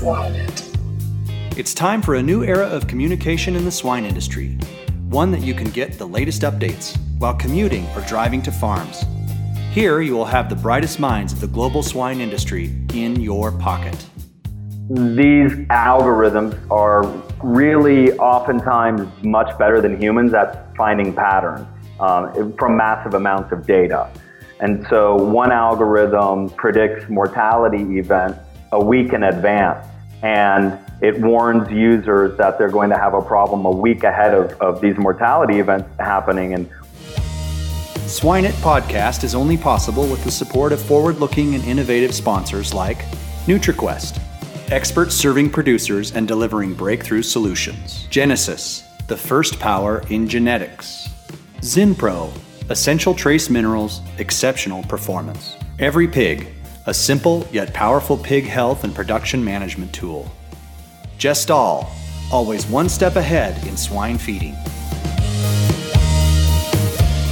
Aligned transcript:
Swine 0.00 0.34
It's 1.58 1.74
time 1.74 2.00
for 2.00 2.14
a 2.14 2.22
new 2.22 2.42
era 2.42 2.66
of 2.66 2.86
communication 2.86 3.54
in 3.54 3.66
the 3.66 3.70
swine 3.70 4.06
industry, 4.06 4.56
one 5.10 5.30
that 5.30 5.42
you 5.42 5.52
can 5.52 5.68
get 5.68 5.98
the 5.98 6.06
latest 6.06 6.40
updates 6.40 6.96
while 7.18 7.34
commuting 7.34 7.86
or 7.88 8.00
driving 8.08 8.40
to 8.44 8.50
farms. 8.50 9.04
Here 9.72 10.00
you 10.00 10.14
will 10.14 10.24
have 10.24 10.48
the 10.48 10.56
brightest 10.56 11.00
minds 11.00 11.34
of 11.34 11.40
the 11.42 11.48
global 11.48 11.82
swine 11.82 12.22
industry 12.22 12.74
in 12.94 13.20
your 13.20 13.52
pocket. 13.52 13.94
These 14.88 15.52
algorithms 15.68 16.58
are 16.70 17.04
really 17.42 18.12
oftentimes 18.12 19.06
much 19.22 19.58
better 19.58 19.82
than 19.82 20.00
humans 20.00 20.32
at 20.32 20.74
finding 20.76 21.12
patterns 21.12 21.66
um, 22.00 22.54
from 22.56 22.74
massive 22.74 23.12
amounts 23.12 23.52
of 23.52 23.66
data. 23.66 24.10
And 24.60 24.86
so 24.88 25.14
one 25.16 25.52
algorithm 25.52 26.48
predicts 26.48 27.10
mortality 27.10 27.98
events 27.98 28.38
a 28.72 28.82
week 28.82 29.12
in 29.12 29.24
advance 29.24 29.89
and 30.22 30.78
it 31.00 31.18
warns 31.20 31.70
users 31.70 32.36
that 32.38 32.58
they're 32.58 32.70
going 32.70 32.90
to 32.90 32.98
have 32.98 33.14
a 33.14 33.22
problem 33.22 33.64
a 33.64 33.70
week 33.70 34.04
ahead 34.04 34.34
of, 34.34 34.52
of 34.60 34.80
these 34.80 34.96
mortality 34.98 35.58
events 35.58 35.88
happening. 35.98 36.54
And 36.54 36.68
SwineIt 38.10 38.52
podcast 38.60 39.24
is 39.24 39.34
only 39.34 39.56
possible 39.56 40.06
with 40.06 40.22
the 40.24 40.30
support 40.30 40.72
of 40.72 40.82
forward-looking 40.82 41.54
and 41.54 41.64
innovative 41.64 42.14
sponsors 42.14 42.74
like 42.74 42.98
NutriQuest, 43.46 44.20
experts 44.70 45.14
serving 45.14 45.50
producers 45.50 46.12
and 46.12 46.28
delivering 46.28 46.74
breakthrough 46.74 47.22
solutions. 47.22 48.06
Genesus, 48.10 48.84
the 49.06 49.16
first 49.16 49.58
power 49.58 50.04
in 50.10 50.28
genetics. 50.28 51.08
Zinpro, 51.60 52.32
essential 52.68 53.14
trace 53.14 53.48
minerals, 53.48 54.00
exceptional 54.18 54.82
performance. 54.84 55.56
EveryPig, 55.78 56.52
a 56.86 56.94
simple 56.94 57.46
yet 57.52 57.74
powerful 57.74 58.16
pig 58.16 58.44
health 58.44 58.84
and 58.84 58.94
production 58.94 59.44
management 59.44 59.92
tool. 59.92 60.30
Gestal, 61.18 61.86
always 62.32 62.66
one 62.66 62.88
step 62.88 63.16
ahead 63.16 63.66
in 63.66 63.76
swine 63.76 64.16
feeding. 64.16 64.54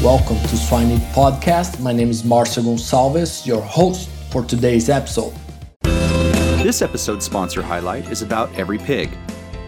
Welcome 0.03 0.39
to 0.43 0.57
Swine 0.57 0.89
SwineIt 0.89 1.13
Podcast. 1.13 1.81
My 1.81 1.93
name 1.93 2.11
is 2.11 2.23
Marcio 2.23 2.63
Gonçalves, 2.63 3.47
your 3.47 3.63
host 3.63 4.09
for 4.31 4.45
today's 4.45 4.89
episode. 4.89 5.35
This 5.83 6.83
episode's 6.83 7.25
sponsor 7.25 7.62
highlight 7.62 8.11
is 8.11 8.21
about 8.21 8.53
EveryPig. 8.53 9.11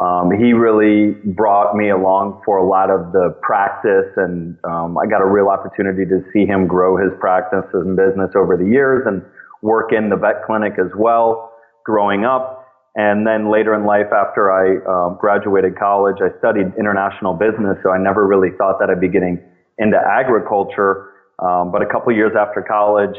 um, 0.00 0.32
he 0.36 0.52
really 0.52 1.12
brought 1.24 1.76
me 1.76 1.90
along 1.90 2.42
for 2.44 2.56
a 2.58 2.66
lot 2.66 2.90
of 2.90 3.12
the 3.12 3.38
practice, 3.40 4.10
and 4.16 4.58
um, 4.64 4.98
I 4.98 5.06
got 5.06 5.22
a 5.22 5.26
real 5.26 5.46
opportunity 5.46 6.04
to 6.06 6.24
see 6.32 6.44
him 6.44 6.66
grow 6.66 6.96
his 6.96 7.12
practice 7.20 7.70
and 7.72 7.96
business 7.96 8.30
over 8.34 8.56
the 8.56 8.66
years, 8.66 9.06
and 9.06 9.22
work 9.62 9.92
in 9.92 10.08
the 10.08 10.16
vet 10.16 10.42
clinic 10.44 10.72
as 10.80 10.90
well. 10.98 11.52
Growing 11.84 12.24
up, 12.24 12.66
and 12.96 13.26
then 13.26 13.50
later 13.52 13.72
in 13.74 13.86
life, 13.86 14.10
after 14.12 14.50
I 14.50 14.82
um, 14.90 15.18
graduated 15.20 15.78
college, 15.78 16.16
I 16.20 16.36
studied 16.38 16.72
international 16.78 17.34
business, 17.34 17.78
so 17.84 17.90
I 17.90 17.98
never 17.98 18.26
really 18.26 18.50
thought 18.58 18.80
that 18.80 18.90
I'd 18.90 19.00
be 19.00 19.08
getting 19.08 19.38
into 19.78 19.96
agriculture. 19.96 21.09
Um, 21.40 21.72
but 21.72 21.82
a 21.82 21.86
couple 21.86 22.12
years 22.12 22.32
after 22.38 22.62
college, 22.62 23.16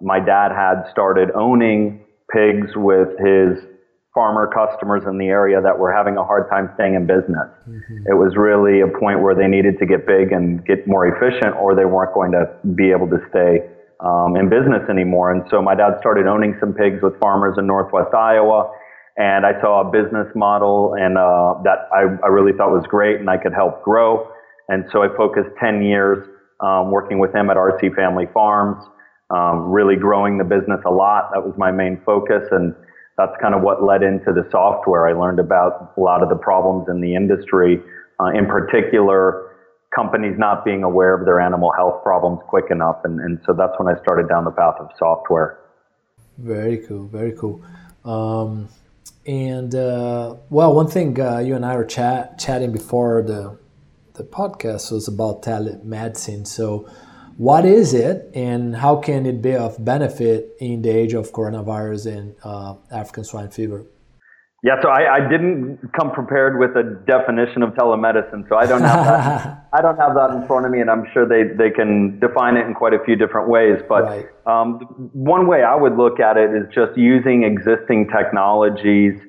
my 0.00 0.20
dad 0.20 0.52
had 0.52 0.84
started 0.92 1.30
owning 1.34 2.04
pigs 2.30 2.70
with 2.76 3.08
his 3.18 3.58
farmer 4.14 4.46
customers 4.46 5.02
in 5.08 5.18
the 5.18 5.26
area 5.26 5.60
that 5.60 5.76
were 5.76 5.92
having 5.92 6.16
a 6.16 6.24
hard 6.24 6.48
time 6.48 6.70
staying 6.74 6.94
in 6.94 7.06
business. 7.06 7.50
Mm-hmm. 7.66 8.06
It 8.06 8.14
was 8.14 8.36
really 8.36 8.80
a 8.80 8.86
point 8.86 9.20
where 9.22 9.34
they 9.34 9.48
needed 9.48 9.78
to 9.80 9.86
get 9.86 10.06
big 10.06 10.30
and 10.30 10.64
get 10.64 10.86
more 10.86 11.06
efficient, 11.06 11.56
or 11.56 11.74
they 11.74 11.84
weren't 11.84 12.14
going 12.14 12.30
to 12.30 12.46
be 12.76 12.92
able 12.92 13.08
to 13.10 13.18
stay 13.30 13.66
um, 13.98 14.36
in 14.36 14.48
business 14.48 14.86
anymore. 14.88 15.32
And 15.32 15.42
so 15.50 15.60
my 15.60 15.74
dad 15.74 15.98
started 15.98 16.26
owning 16.26 16.56
some 16.60 16.72
pigs 16.72 17.02
with 17.02 17.18
farmers 17.18 17.56
in 17.58 17.66
Northwest 17.66 18.14
Iowa. 18.14 18.70
And 19.16 19.46
I 19.46 19.60
saw 19.60 19.86
a 19.86 19.90
business 19.90 20.26
model 20.34 20.94
and 20.98 21.18
uh, 21.18 21.62
that 21.62 21.86
I, 21.90 22.06
I 22.22 22.28
really 22.28 22.52
thought 22.52 22.70
was 22.70 22.86
great 22.88 23.20
and 23.20 23.30
I 23.30 23.36
could 23.36 23.52
help 23.52 23.82
grow. 23.82 24.28
And 24.68 24.84
so 24.92 25.02
I 25.02 25.08
focused 25.16 25.50
10 25.60 25.82
years 25.82 26.26
um, 26.60 26.90
working 26.90 27.18
with 27.18 27.34
him 27.34 27.50
at 27.50 27.56
RC 27.56 27.94
Family 27.94 28.26
Farms, 28.32 28.84
um, 29.30 29.70
really 29.70 29.96
growing 29.96 30.38
the 30.38 30.44
business 30.44 30.80
a 30.86 30.90
lot. 30.90 31.30
That 31.32 31.44
was 31.44 31.54
my 31.56 31.70
main 31.70 32.00
focus, 32.04 32.42
and 32.50 32.74
that's 33.16 33.32
kind 33.40 33.54
of 33.54 33.62
what 33.62 33.82
led 33.82 34.02
into 34.02 34.32
the 34.32 34.46
software. 34.50 35.08
I 35.08 35.12
learned 35.12 35.38
about 35.38 35.94
a 35.96 36.00
lot 36.00 36.22
of 36.22 36.28
the 36.28 36.36
problems 36.36 36.88
in 36.88 37.00
the 37.00 37.14
industry, 37.14 37.80
uh, 38.20 38.26
in 38.26 38.46
particular, 38.46 39.50
companies 39.94 40.34
not 40.38 40.64
being 40.64 40.82
aware 40.82 41.14
of 41.14 41.24
their 41.24 41.40
animal 41.40 41.72
health 41.76 42.02
problems 42.02 42.40
quick 42.48 42.66
enough, 42.70 43.00
and, 43.04 43.20
and 43.20 43.40
so 43.46 43.52
that's 43.52 43.72
when 43.78 43.94
I 43.94 44.00
started 44.02 44.28
down 44.28 44.44
the 44.44 44.50
path 44.50 44.74
of 44.78 44.90
software. 44.98 45.58
Very 46.38 46.78
cool, 46.78 47.06
very 47.06 47.32
cool. 47.32 47.62
Um, 48.04 48.68
and 49.26 49.74
uh, 49.74 50.36
well, 50.50 50.74
one 50.74 50.88
thing 50.88 51.18
uh, 51.18 51.38
you 51.38 51.54
and 51.54 51.64
I 51.64 51.76
were 51.76 51.84
chat, 51.84 52.38
chatting 52.38 52.72
before 52.72 53.22
the 53.22 53.56
the 54.14 54.24
podcast 54.24 54.92
was 54.92 55.08
about 55.08 55.42
telemedicine. 55.42 56.46
So, 56.46 56.88
what 57.36 57.64
is 57.64 57.94
it, 57.94 58.30
and 58.32 58.76
how 58.76 58.96
can 58.96 59.26
it 59.26 59.42
be 59.42 59.56
of 59.56 59.84
benefit 59.84 60.52
in 60.60 60.82
the 60.82 60.90
age 60.90 61.14
of 61.14 61.32
coronavirus 61.32 62.16
and 62.16 62.34
uh, 62.44 62.76
African 62.92 63.24
swine 63.24 63.50
fever? 63.50 63.86
Yeah, 64.62 64.80
so 64.80 64.88
I, 64.88 65.16
I, 65.16 65.28
didn't 65.28 65.78
come 65.92 66.10
prepared 66.10 66.58
with 66.58 66.70
a 66.74 66.84
definition 67.06 67.62
of 67.62 67.74
telemedicine, 67.74 68.48
so 68.48 68.56
I 68.56 68.64
don't 68.64 68.80
have 68.80 69.04
that. 69.04 69.68
I 69.74 69.82
don't 69.82 69.98
have 69.98 70.14
that 70.14 70.30
in 70.30 70.46
front 70.46 70.64
of 70.64 70.72
me, 70.72 70.80
and 70.80 70.88
I'm 70.88 71.04
sure 71.12 71.28
they, 71.28 71.52
they 71.54 71.70
can 71.70 72.18
define 72.18 72.56
it 72.56 72.66
in 72.66 72.72
quite 72.72 72.94
a 72.94 73.04
few 73.04 73.14
different 73.14 73.50
ways. 73.50 73.82
But 73.86 74.04
right. 74.04 74.26
um, 74.46 74.78
one 75.12 75.48
way 75.48 75.62
I 75.64 75.74
would 75.74 75.98
look 75.98 76.18
at 76.18 76.38
it 76.38 76.50
is 76.56 76.64
just 76.72 76.96
using 76.96 77.42
existing 77.42 78.08
technologies 78.08 79.20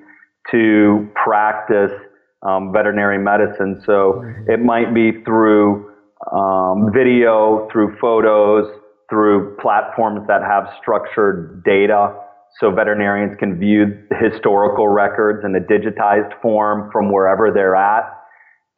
to 0.52 1.09
practice 1.22 1.91
um, 2.47 2.72
veterinary 2.72 3.17
medicine. 3.17 3.81
So 3.85 4.23
it 4.47 4.59
might 4.59 4.93
be 4.93 5.23
through 5.23 5.91
um, 6.31 6.91
video, 6.93 7.67
through 7.72 7.97
photos, 7.99 8.67
through 9.09 9.58
platforms 9.61 10.28
that 10.28 10.41
have 10.41 10.67
structured 10.81 11.64
data. 11.64 12.16
So 12.59 12.72
veterinarians 12.72 13.37
can 13.37 13.59
view 13.59 13.97
historical 14.20 14.87
records 14.87 15.43
in 15.43 15.55
a 15.55 15.59
digitized 15.59 16.40
form 16.41 16.90
from 16.91 17.11
wherever 17.11 17.52
they're 17.52 17.75
at 17.75 18.11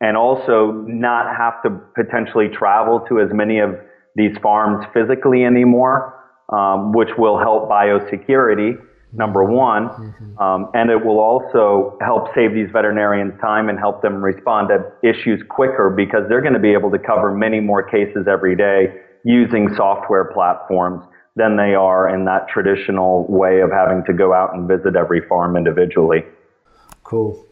and 0.01 0.15
also 0.15 0.83
not 0.87 1.35
have 1.35 1.61
to 1.63 1.69
potentially 1.95 2.49
travel 2.49 3.05
to 3.09 3.19
as 3.19 3.29
many 3.33 3.59
of 3.59 3.71
these 4.15 4.35
farms 4.41 4.85
physically 4.93 5.43
anymore, 5.43 6.13
um, 6.51 6.91
which 6.91 7.09
will 7.17 7.37
help 7.37 7.69
biosecurity 7.69 8.77
number 9.13 9.43
one. 9.43 9.89
Mm-hmm. 9.89 10.37
Um, 10.39 10.69
and 10.73 10.89
it 10.89 11.03
will 11.03 11.19
also 11.19 11.97
help 12.01 12.27
save 12.35 12.53
these 12.53 12.69
veterinarians 12.71 13.39
time 13.39 13.69
and 13.69 13.79
help 13.79 14.01
them 14.01 14.23
respond 14.23 14.69
to 14.69 14.91
issues 15.07 15.41
quicker 15.49 15.89
because 15.89 16.23
they're 16.27 16.41
going 16.41 16.53
to 16.53 16.59
be 16.59 16.73
able 16.73 16.91
to 16.91 16.99
cover 16.99 17.33
many 17.33 17.59
more 17.59 17.83
cases 17.83 18.27
every 18.27 18.55
day 18.55 19.01
using 19.23 19.73
software 19.75 20.25
platforms 20.25 21.03
than 21.35 21.55
they 21.55 21.75
are 21.75 22.09
in 22.09 22.25
that 22.25 22.47
traditional 22.49 23.25
way 23.29 23.61
of 23.61 23.71
having 23.71 24.03
to 24.05 24.13
go 24.13 24.33
out 24.33 24.53
and 24.55 24.67
visit 24.67 24.95
every 24.95 25.21
farm 25.27 25.55
individually. 25.55 26.23
Cool. 27.03 27.45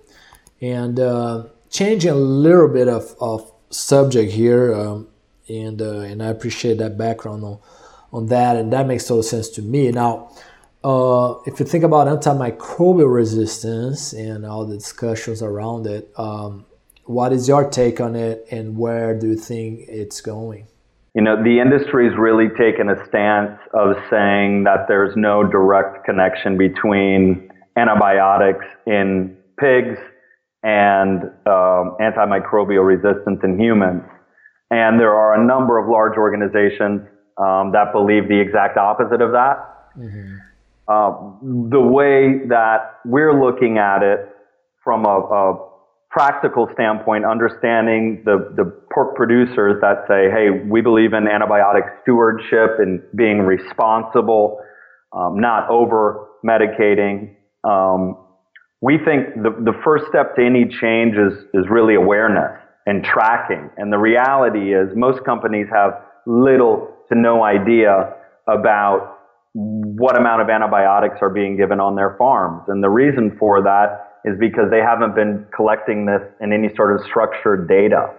And 0.61 0.99
uh, 0.99 1.45
changing 1.69 2.11
a 2.11 2.15
little 2.15 2.67
bit 2.67 2.87
of, 2.87 3.15
of 3.21 3.51
subject 3.69 4.31
here, 4.31 4.73
um, 4.73 5.07
and 5.47 5.81
uh, 5.81 5.99
and 5.99 6.23
I 6.23 6.27
appreciate 6.27 6.77
that 6.79 6.97
background 6.97 7.43
on 7.43 7.59
on 8.11 8.27
that, 8.27 8.55
and 8.55 8.71
that 8.73 8.87
makes 8.87 9.05
total 9.05 9.23
sense 9.23 9.49
to 9.49 9.61
me. 9.61 9.91
Now, 9.91 10.31
uh, 10.85 11.41
if 11.47 11.59
you 11.59 11.65
think 11.65 11.83
about 11.83 12.05
antimicrobial 12.05 13.11
resistance 13.11 14.13
and 14.13 14.45
all 14.45 14.67
the 14.67 14.77
discussions 14.77 15.41
around 15.41 15.87
it, 15.87 16.11
um, 16.15 16.63
what 17.05 17.33
is 17.33 17.47
your 17.47 17.67
take 17.67 17.99
on 17.99 18.15
it, 18.15 18.45
and 18.51 18.77
where 18.77 19.17
do 19.17 19.29
you 19.29 19.35
think 19.35 19.79
it's 19.87 20.21
going? 20.21 20.67
You 21.15 21.23
know, 21.23 21.41
the 21.41 21.59
industry 21.59 22.07
has 22.07 22.15
really 22.19 22.49
taken 22.49 22.89
a 22.89 22.97
stance 23.07 23.57
of 23.73 23.95
saying 24.11 24.65
that 24.65 24.85
there's 24.87 25.15
no 25.15 25.43
direct 25.43 26.05
connection 26.05 26.55
between 26.55 27.49
antibiotics 27.75 28.65
in 28.85 29.35
pigs 29.59 29.97
and 30.61 31.23
um, 31.47 31.97
antimicrobial 31.99 32.85
resistance 32.85 33.39
in 33.43 33.59
humans. 33.59 34.03
And 34.69 34.99
there 34.99 35.15
are 35.15 35.41
a 35.41 35.43
number 35.43 35.79
of 35.79 35.89
large 35.89 36.17
organizations 36.17 37.01
um, 37.37 37.71
that 37.71 37.91
believe 37.91 38.27
the 38.27 38.39
exact 38.39 38.77
opposite 38.77 39.21
of 39.21 39.31
that. 39.31 39.57
Mm-hmm. 39.97 40.37
Uh, 40.87 41.11
the 41.41 41.81
way 41.81 42.47
that 42.47 42.99
we're 43.05 43.33
looking 43.33 43.77
at 43.77 44.03
it 44.03 44.29
from 44.83 45.05
a, 45.05 45.09
a 45.09 45.69
practical 46.11 46.69
standpoint, 46.73 47.25
understanding 47.25 48.21
the, 48.23 48.53
the 48.55 48.63
pork 48.93 49.15
producers 49.15 49.81
that 49.81 50.05
say, 50.07 50.29
hey, 50.29 50.47
we 50.69 50.79
believe 50.81 51.13
in 51.13 51.25
antibiotic 51.25 52.01
stewardship 52.03 52.79
and 52.79 53.01
being 53.15 53.39
responsible, 53.39 54.59
um, 55.11 55.39
not 55.39 55.69
over 55.69 56.27
medicating. 56.45 57.35
Um, 57.63 58.17
we 58.79 58.97
think 58.97 59.35
the, 59.35 59.49
the 59.49 59.73
first 59.83 60.05
step 60.07 60.35
to 60.35 60.45
any 60.45 60.65
change 60.65 61.15
is, 61.15 61.33
is 61.53 61.65
really 61.69 61.95
awareness 61.95 62.61
and 62.85 63.03
tracking. 63.03 63.69
And 63.77 63.91
the 63.91 63.97
reality 63.97 64.73
is 64.73 64.89
most 64.95 65.25
companies 65.25 65.67
have 65.73 65.99
little 66.27 66.95
to 67.09 67.17
no 67.19 67.43
idea 67.43 68.13
about 68.47 69.14
what 69.55 70.19
amount 70.19 70.41
of 70.41 70.49
antibiotics 70.49 71.15
are 71.21 71.29
being 71.29 71.55
given 71.55 71.79
on 71.79 71.95
their 71.95 72.15
farms. 72.17 72.63
And 72.67 72.83
the 72.83 72.89
reason 72.89 73.37
for 73.39 73.63
that 73.63 74.19
is 74.25 74.37
because 74.37 74.69
they 74.69 74.81
haven't 74.81 75.15
been 75.15 75.47
collecting 75.55 76.05
this 76.05 76.21
in 76.41 76.51
any 76.51 76.75
sort 76.75 76.93
of 76.93 77.05
structured 77.05 77.69
data. 77.69 78.11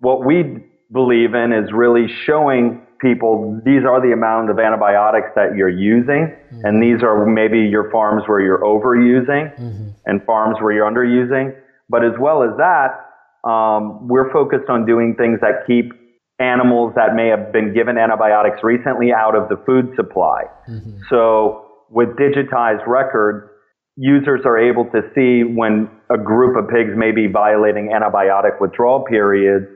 What 0.00 0.24
we 0.24 0.64
believe 0.90 1.34
in 1.34 1.52
is 1.52 1.70
really 1.72 2.06
showing 2.24 2.80
people 2.98 3.60
these 3.64 3.84
are 3.84 4.00
the 4.00 4.12
amount 4.12 4.48
of 4.48 4.58
antibiotics 4.58 5.28
that 5.36 5.54
you're 5.54 5.68
using, 5.68 6.32
mm-hmm. 6.32 6.60
and 6.64 6.82
these 6.82 7.02
are 7.02 7.26
maybe 7.26 7.58
your 7.60 7.90
farms 7.90 8.22
where 8.26 8.40
you're 8.40 8.62
overusing 8.62 9.52
mm-hmm. 9.60 9.88
and 10.06 10.24
farms 10.24 10.56
where 10.62 10.72
you're 10.72 10.90
underusing. 10.90 11.54
But 11.90 12.06
as 12.06 12.12
well 12.18 12.42
as 12.42 12.56
that, 12.56 13.04
um, 13.46 14.08
we're 14.08 14.32
focused 14.32 14.70
on 14.70 14.86
doing 14.86 15.14
things 15.16 15.40
that 15.42 15.66
keep 15.66 15.92
animals 16.38 16.92
that 16.96 17.14
may 17.14 17.28
have 17.28 17.52
been 17.52 17.72
given 17.72 17.96
antibiotics 17.96 18.58
recently 18.62 19.12
out 19.12 19.36
of 19.36 19.48
the 19.48 19.56
food 19.64 19.94
supply. 19.96 20.44
Mm-hmm. 20.68 20.98
So 21.08 21.66
with 21.90 22.08
digitized 22.16 22.86
records, 22.86 23.50
users 23.96 24.40
are 24.44 24.58
able 24.58 24.84
to 24.86 25.02
see 25.14 25.44
when 25.44 25.88
a 26.10 26.18
group 26.18 26.56
of 26.56 26.68
pigs 26.68 26.90
may 26.96 27.12
be 27.12 27.28
violating 27.28 27.92
antibiotic 27.94 28.60
withdrawal 28.60 29.04
periods 29.04 29.66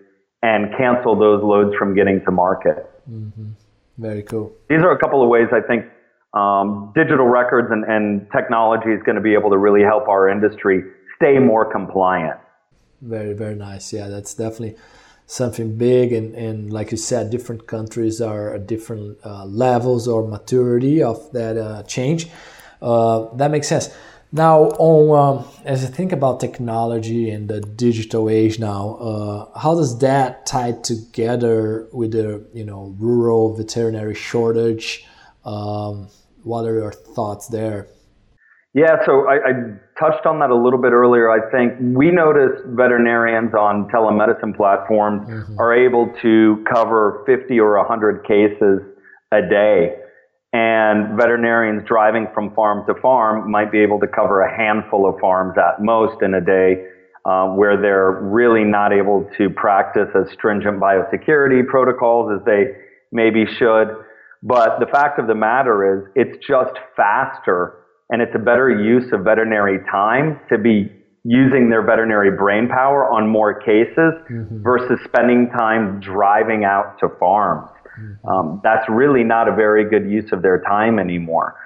and 0.42 0.74
cancel 0.76 1.16
those 1.16 1.42
loads 1.42 1.74
from 1.78 1.94
getting 1.94 2.20
to 2.24 2.30
market. 2.30 2.90
Mm-hmm. 3.08 3.50
Very 3.98 4.22
cool. 4.22 4.52
These 4.68 4.80
are 4.80 4.92
a 4.92 4.98
couple 4.98 5.22
of 5.22 5.28
ways 5.28 5.48
I 5.52 5.60
think 5.60 5.84
um, 6.34 6.92
digital 6.94 7.26
records 7.26 7.68
and, 7.70 7.84
and 7.84 8.26
technology 8.36 8.90
is 8.90 9.02
going 9.04 9.16
to 9.16 9.22
be 9.22 9.34
able 9.34 9.50
to 9.50 9.58
really 9.58 9.82
help 9.82 10.08
our 10.08 10.28
industry 10.28 10.82
stay 11.16 11.38
more 11.38 11.70
compliant. 11.70 12.38
Very, 13.00 13.32
very 13.32 13.54
nice. 13.54 13.92
Yeah, 13.92 14.08
that's 14.08 14.34
definitely 14.34 14.76
something 15.28 15.76
big 15.76 16.10
and, 16.10 16.34
and 16.34 16.72
like 16.72 16.90
you 16.90 16.96
said 16.96 17.30
different 17.30 17.66
countries 17.66 18.18
are 18.18 18.54
at 18.54 18.66
different 18.66 19.18
uh, 19.24 19.44
levels 19.44 20.08
or 20.08 20.26
maturity 20.26 21.02
of 21.02 21.30
that 21.32 21.56
uh, 21.58 21.82
change. 21.82 22.28
Uh, 22.80 23.26
that 23.36 23.50
makes 23.50 23.68
sense. 23.68 23.94
Now 24.32 24.64
on 24.78 25.38
um, 25.38 25.44
as 25.64 25.84
i 25.84 25.86
think 25.86 26.12
about 26.12 26.40
technology 26.40 27.30
and 27.30 27.48
the 27.48 27.60
digital 27.60 28.28
age 28.28 28.58
now 28.58 28.96
uh, 28.96 29.58
how 29.58 29.74
does 29.74 29.98
that 30.00 30.44
tie 30.44 30.72
together 30.72 31.88
with 31.92 32.12
the 32.12 32.46
you 32.52 32.64
know 32.64 32.94
rural 32.98 33.54
veterinary 33.54 34.14
shortage? 34.14 35.06
Um, 35.44 36.08
what 36.42 36.64
are 36.64 36.74
your 36.74 36.92
thoughts 36.92 37.48
there 37.48 37.88
yeah, 38.74 38.96
so 39.06 39.26
I, 39.26 39.34
I, 39.34 39.52
touched 39.98 40.26
on 40.26 40.38
that 40.38 40.50
a 40.50 40.54
little 40.54 40.80
bit 40.80 40.92
earlier. 40.92 41.30
I 41.30 41.50
think 41.50 41.74
we 41.96 42.12
notice 42.12 42.60
veterinarians 42.66 43.52
on 43.54 43.88
telemedicine 43.88 44.56
platforms 44.56 45.26
mm-hmm. 45.26 45.58
are 45.58 45.74
able 45.74 46.12
to 46.22 46.64
cover 46.72 47.24
50 47.26 47.58
or 47.58 47.78
100 47.78 48.22
cases 48.24 48.80
a 49.32 49.40
day. 49.40 49.96
And 50.52 51.16
veterinarians 51.18 51.82
driving 51.88 52.28
from 52.32 52.54
farm 52.54 52.86
to 52.86 52.94
farm 53.00 53.50
might 53.50 53.72
be 53.72 53.80
able 53.80 54.00
to 54.00 54.06
cover 54.06 54.42
a 54.42 54.56
handful 54.56 55.08
of 55.08 55.18
farms 55.18 55.56
at 55.58 55.82
most 55.82 56.22
in 56.22 56.34
a 56.34 56.40
day, 56.40 56.84
uh, 57.24 57.48
where 57.48 57.80
they're 57.80 58.20
really 58.22 58.64
not 58.64 58.92
able 58.92 59.28
to 59.38 59.50
practice 59.50 60.08
as 60.14 60.30
stringent 60.32 60.78
biosecurity 60.78 61.66
protocols 61.66 62.30
as 62.38 62.44
they 62.44 62.72
maybe 63.12 63.44
should. 63.58 63.88
But 64.42 64.78
the 64.78 64.86
fact 64.86 65.18
of 65.18 65.26
the 65.26 65.34
matter 65.34 65.98
is, 65.98 66.12
it's 66.14 66.46
just 66.46 66.72
faster 66.94 67.77
and 68.10 68.22
it's 68.22 68.34
a 68.34 68.38
better 68.38 68.70
use 68.70 69.12
of 69.12 69.24
veterinary 69.24 69.78
time 69.90 70.40
to 70.48 70.58
be 70.58 70.90
using 71.24 71.68
their 71.68 71.82
veterinary 71.82 72.30
brain 72.30 72.68
power 72.68 73.04
on 73.10 73.28
more 73.28 73.60
cases 73.60 74.14
mm-hmm. 74.30 74.62
versus 74.62 74.98
spending 75.04 75.50
time 75.50 76.00
driving 76.00 76.64
out 76.64 76.96
to 76.98 77.08
farms. 77.20 77.70
Mm-hmm. 78.00 78.28
Um, 78.28 78.60
that's 78.62 78.88
really 78.88 79.24
not 79.24 79.48
a 79.48 79.54
very 79.54 79.88
good 79.88 80.10
use 80.10 80.32
of 80.32 80.42
their 80.42 80.62
time 80.62 80.98
anymore. 80.98 81.56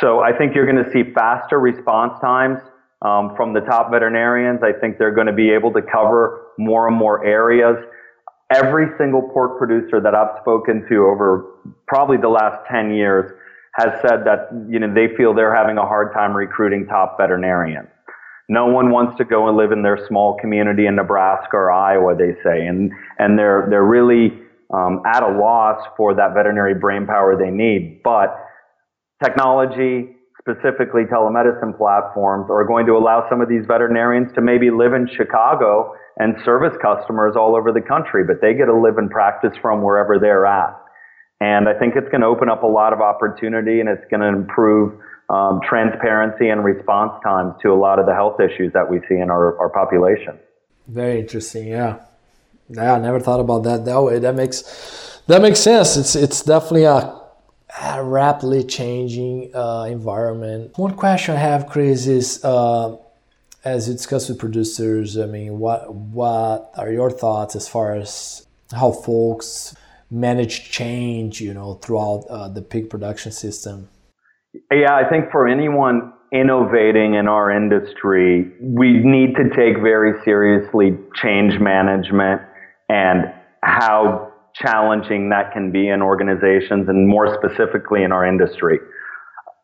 So 0.00 0.20
I 0.20 0.36
think 0.36 0.54
you're 0.54 0.66
going 0.70 0.82
to 0.84 0.90
see 0.90 1.12
faster 1.14 1.60
response 1.60 2.18
times 2.20 2.58
um, 3.02 3.34
from 3.36 3.52
the 3.52 3.60
top 3.60 3.92
veterinarians. 3.92 4.60
I 4.64 4.72
think 4.72 4.98
they're 4.98 5.14
going 5.14 5.28
to 5.28 5.32
be 5.32 5.50
able 5.50 5.72
to 5.74 5.82
cover 5.82 6.48
more 6.58 6.88
and 6.88 6.96
more 6.96 7.24
areas. 7.24 7.76
Every 8.52 8.86
single 8.98 9.22
pork 9.32 9.58
producer 9.58 10.00
that 10.00 10.14
I've 10.14 10.40
spoken 10.40 10.86
to 10.88 11.06
over 11.06 11.44
probably 11.86 12.16
the 12.16 12.28
last 12.28 12.66
10 12.70 12.94
years 12.94 13.30
has 13.76 13.88
said 14.02 14.24
that 14.24 14.48
you 14.68 14.78
know 14.78 14.92
they 14.92 15.14
feel 15.16 15.34
they're 15.34 15.54
having 15.54 15.78
a 15.78 15.86
hard 15.86 16.12
time 16.12 16.34
recruiting 16.34 16.86
top 16.86 17.16
veterinarians. 17.18 17.88
No 18.48 18.66
one 18.66 18.90
wants 18.90 19.16
to 19.18 19.24
go 19.24 19.48
and 19.48 19.56
live 19.56 19.72
in 19.72 19.82
their 19.82 19.98
small 20.06 20.36
community 20.38 20.86
in 20.86 20.96
Nebraska 20.96 21.56
or 21.56 21.72
Iowa, 21.72 22.14
they 22.14 22.34
say, 22.44 22.66
and 22.66 22.92
and 23.18 23.38
they're 23.38 23.66
they're 23.70 23.84
really 23.84 24.32
um, 24.72 25.02
at 25.06 25.22
a 25.22 25.32
loss 25.38 25.80
for 25.96 26.14
that 26.14 26.34
veterinary 26.34 26.74
brain 26.74 27.06
power 27.06 27.36
they 27.36 27.50
need. 27.50 28.00
But 28.04 28.36
technology, 29.22 30.16
specifically 30.38 31.02
telemedicine 31.04 31.76
platforms, 31.76 32.50
are 32.50 32.64
going 32.64 32.86
to 32.86 32.92
allow 32.92 33.26
some 33.28 33.40
of 33.40 33.48
these 33.48 33.64
veterinarians 33.66 34.32
to 34.34 34.40
maybe 34.40 34.70
live 34.70 34.92
in 34.92 35.08
Chicago 35.16 35.94
and 36.18 36.36
service 36.44 36.76
customers 36.80 37.34
all 37.36 37.56
over 37.56 37.72
the 37.72 37.80
country, 37.80 38.22
but 38.24 38.40
they 38.40 38.54
get 38.54 38.66
to 38.66 38.76
live 38.76 38.98
and 38.98 39.10
practice 39.10 39.52
from 39.60 39.82
wherever 39.82 40.18
they're 40.18 40.46
at. 40.46 40.83
And 41.40 41.68
I 41.68 41.74
think 41.74 41.96
it's 41.96 42.08
going 42.08 42.20
to 42.20 42.26
open 42.26 42.48
up 42.48 42.62
a 42.62 42.66
lot 42.66 42.92
of 42.92 43.00
opportunity 43.00 43.80
and 43.80 43.88
it's 43.88 44.04
going 44.10 44.20
to 44.20 44.28
improve 44.28 44.98
um, 45.28 45.60
transparency 45.68 46.48
and 46.48 46.64
response 46.64 47.12
times 47.22 47.54
to 47.62 47.72
a 47.72 47.74
lot 47.74 47.98
of 47.98 48.06
the 48.06 48.14
health 48.14 48.40
issues 48.40 48.72
that 48.72 48.88
we 48.88 49.00
see 49.08 49.16
in 49.16 49.30
our, 49.30 49.58
our 49.58 49.68
population. 49.68 50.38
Very 50.86 51.20
interesting. 51.20 51.68
Yeah. 51.68 52.00
Yeah, 52.68 52.94
I 52.94 52.98
never 52.98 53.20
thought 53.20 53.40
about 53.40 53.64
that 53.64 53.84
that 53.84 54.02
way. 54.02 54.18
That 54.18 54.34
makes 54.34 55.20
that 55.26 55.42
makes 55.42 55.60
sense. 55.60 55.96
It's 55.96 56.16
it's 56.16 56.42
definitely 56.42 56.84
a, 56.84 57.20
a 57.82 58.02
rapidly 58.02 58.64
changing 58.64 59.54
uh, 59.54 59.86
environment. 59.90 60.76
One 60.78 60.94
question 60.94 61.36
I 61.36 61.40
have, 61.40 61.66
Chris, 61.66 62.06
is 62.06 62.42
uh, 62.42 62.96
as 63.64 63.88
you 63.88 63.94
discuss 63.94 64.28
with 64.28 64.38
producers. 64.38 65.18
I 65.18 65.26
mean, 65.26 65.58
what 65.58 65.94
what 65.94 66.72
are 66.76 66.90
your 66.90 67.10
thoughts 67.10 67.54
as 67.54 67.68
far 67.68 67.94
as 67.94 68.46
how 68.74 68.92
folks 68.92 69.76
manage 70.10 70.70
change, 70.70 71.40
you 71.40 71.54
know, 71.54 71.74
throughout 71.74 72.24
uh, 72.30 72.48
the 72.48 72.62
pig 72.62 72.90
production 72.90 73.32
system? 73.32 73.88
Yeah, 74.70 74.94
I 74.94 75.08
think 75.08 75.30
for 75.30 75.48
anyone 75.48 76.12
innovating 76.32 77.14
in 77.14 77.28
our 77.28 77.50
industry, 77.50 78.50
we 78.60 78.98
need 78.98 79.36
to 79.36 79.44
take 79.50 79.80
very 79.82 80.12
seriously 80.24 80.96
change 81.22 81.60
management 81.60 82.42
and 82.88 83.32
how 83.62 84.32
challenging 84.54 85.30
that 85.30 85.52
can 85.52 85.72
be 85.72 85.88
in 85.88 86.02
organizations 86.02 86.88
and 86.88 87.08
more 87.08 87.34
specifically 87.34 88.02
in 88.02 88.12
our 88.12 88.26
industry. 88.26 88.78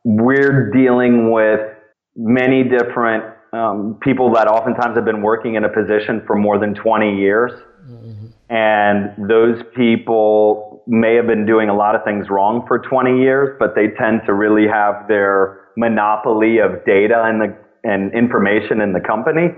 We're 0.04 0.70
dealing 0.70 1.30
with 1.30 1.60
many 2.16 2.64
different 2.64 3.24
um, 3.52 3.98
people 4.00 4.32
that 4.34 4.48
oftentimes 4.48 4.96
have 4.96 5.04
been 5.04 5.22
working 5.22 5.54
in 5.54 5.64
a 5.64 5.68
position 5.68 6.22
for 6.26 6.36
more 6.36 6.58
than 6.58 6.74
20 6.74 7.16
years. 7.18 7.52
Mm-hmm. 7.88 8.19
And 8.50 9.30
those 9.30 9.62
people 9.76 10.82
may 10.86 11.14
have 11.14 11.26
been 11.26 11.46
doing 11.46 11.68
a 11.68 11.74
lot 11.74 11.94
of 11.94 12.02
things 12.04 12.28
wrong 12.28 12.64
for 12.66 12.80
20 12.80 13.22
years, 13.22 13.56
but 13.60 13.74
they 13.76 13.88
tend 13.96 14.22
to 14.26 14.34
really 14.34 14.66
have 14.66 15.06
their 15.06 15.68
monopoly 15.76 16.58
of 16.58 16.84
data 16.84 17.22
and 17.24 17.40
the 17.40 17.56
and 17.82 18.12
information 18.12 18.80
in 18.80 18.92
the 18.92 19.00
company. 19.00 19.48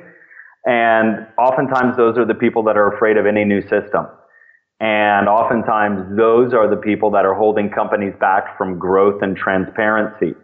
And 0.64 1.26
oftentimes 1.38 1.96
those 1.96 2.16
are 2.18 2.24
the 2.24 2.34
people 2.34 2.62
that 2.64 2.76
are 2.76 2.94
afraid 2.94 3.16
of 3.16 3.26
any 3.26 3.44
new 3.44 3.62
system. 3.62 4.06
And 4.78 5.28
oftentimes 5.28 6.16
those 6.16 6.52
are 6.52 6.68
the 6.68 6.76
people 6.76 7.10
that 7.12 7.24
are 7.24 7.34
holding 7.34 7.70
companies 7.70 8.14
back 8.20 8.56
from 8.56 8.78
growth 8.78 9.22
and 9.22 9.36
transparency. 9.36 10.34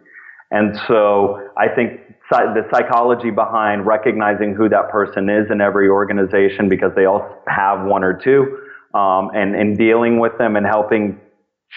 And 0.51 0.79
so 0.87 1.49
I 1.57 1.67
think 1.67 2.01
the 2.29 2.67
psychology 2.71 3.31
behind 3.31 3.85
recognizing 3.85 4.53
who 4.53 4.69
that 4.69 4.89
person 4.89 5.29
is 5.29 5.49
in 5.51 5.61
every 5.61 5.89
organization 5.89 6.69
because 6.69 6.91
they 6.95 7.05
all 7.05 7.27
have 7.47 7.85
one 7.85 8.03
or 8.03 8.13
two, 8.13 8.59
um, 8.93 9.31
and, 9.33 9.55
and 9.55 9.77
dealing 9.77 10.19
with 10.19 10.37
them 10.37 10.55
and 10.55 10.65
helping 10.65 11.19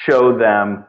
show 0.07 0.37
them 0.37 0.85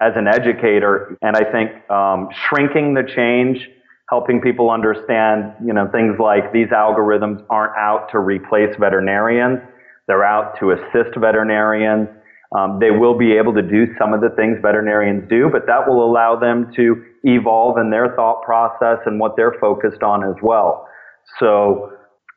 as 0.00 0.12
an 0.16 0.26
educator. 0.26 1.16
And 1.22 1.36
I 1.36 1.50
think 1.50 1.90
um, 1.90 2.28
shrinking 2.48 2.94
the 2.94 3.02
change, 3.14 3.68
helping 4.10 4.40
people 4.40 4.70
understand, 4.70 5.54
you 5.64 5.72
know, 5.72 5.88
things 5.90 6.16
like 6.18 6.52
these 6.52 6.68
algorithms 6.68 7.44
aren't 7.48 7.76
out 7.76 8.08
to 8.12 8.18
replace 8.18 8.74
veterinarians; 8.78 9.60
they're 10.06 10.24
out 10.24 10.58
to 10.60 10.72
assist 10.72 11.16
veterinarians. 11.16 12.08
Um, 12.54 12.78
they 12.78 12.90
will 12.90 13.18
be 13.18 13.32
able 13.32 13.54
to 13.54 13.62
do 13.62 13.86
some 13.98 14.14
of 14.14 14.20
the 14.20 14.30
things 14.36 14.58
veterinarians 14.62 15.28
do, 15.28 15.48
but 15.50 15.66
that 15.66 15.88
will 15.88 16.04
allow 16.04 16.38
them 16.38 16.70
to 16.76 17.02
evolve 17.24 17.78
in 17.78 17.90
their 17.90 18.14
thought 18.14 18.42
process 18.42 18.98
and 19.06 19.18
what 19.18 19.34
they're 19.36 19.56
focused 19.60 20.02
on 20.02 20.22
as 20.22 20.36
well. 20.42 20.86
So 21.40 21.90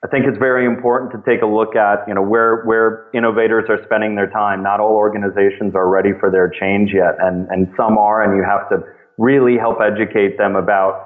I 0.04 0.08
think 0.08 0.26
it's 0.26 0.38
very 0.38 0.66
important 0.66 1.12
to 1.12 1.20
take 1.30 1.44
a 1.44 1.46
look 1.46 1.76
at, 1.76 2.08
you 2.08 2.16
know, 2.16 2.24
where, 2.24 2.64
where 2.64 3.12
innovators 3.14 3.66
are 3.70 3.80
spending 3.86 4.16
their 4.16 4.30
time. 4.30 4.64
Not 4.64 4.80
all 4.80 4.96
organizations 4.96 5.76
are 5.76 5.90
ready 5.90 6.12
for 6.20 6.32
their 6.32 6.50
change 6.50 6.92
yet, 6.94 7.16
and, 7.20 7.48
and 7.50 7.68
some 7.78 7.98
are, 7.98 8.24
and 8.24 8.36
you 8.36 8.44
have 8.44 8.70
to 8.70 8.80
really 9.18 9.58
help 9.58 9.78
educate 9.82 10.38
them 10.38 10.56
about 10.56 11.06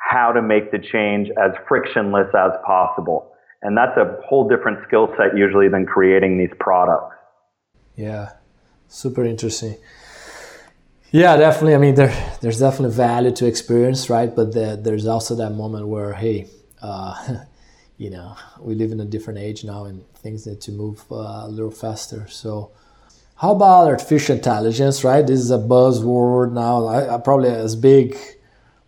how 0.00 0.32
to 0.32 0.40
make 0.40 0.72
the 0.72 0.78
change 0.78 1.28
as 1.38 1.52
frictionless 1.68 2.28
as 2.34 2.52
possible. 2.66 3.30
And 3.62 3.76
that's 3.76 3.96
a 3.98 4.16
whole 4.26 4.48
different 4.48 4.78
skill 4.88 5.08
set 5.18 5.36
usually 5.36 5.68
than 5.68 5.84
creating 5.84 6.38
these 6.38 6.50
products. 6.58 7.14
Yeah, 7.94 8.30
super 8.90 9.24
interesting. 9.24 9.76
Yeah, 11.12 11.36
definitely. 11.36 11.74
I 11.74 11.78
mean, 11.78 11.94
there, 11.94 12.36
there's 12.40 12.60
definitely 12.60 12.94
value 12.94 13.32
to 13.32 13.46
experience, 13.46 14.10
right? 14.10 14.34
But 14.34 14.52
the, 14.52 14.78
there's 14.80 15.06
also 15.06 15.34
that 15.36 15.50
moment 15.50 15.88
where, 15.88 16.12
hey, 16.12 16.48
uh, 16.82 17.38
you 17.96 18.10
know, 18.10 18.36
we 18.60 18.74
live 18.74 18.92
in 18.92 19.00
a 19.00 19.04
different 19.04 19.38
age 19.38 19.64
now 19.64 19.84
and 19.84 20.04
things 20.16 20.46
need 20.46 20.60
to 20.62 20.72
move 20.72 21.02
uh, 21.10 21.44
a 21.44 21.48
little 21.48 21.70
faster. 21.70 22.28
So, 22.28 22.72
how 23.36 23.52
about 23.52 23.88
artificial 23.88 24.36
intelligence, 24.36 25.02
right? 25.02 25.26
This 25.26 25.40
is 25.40 25.50
a 25.50 25.58
buzzword 25.58 26.52
now, 26.52 26.84
I, 26.84 27.14
I 27.14 27.18
probably 27.18 27.48
as 27.48 27.74
big, 27.74 28.16